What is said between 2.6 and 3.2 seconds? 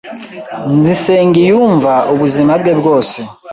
bwe bwose.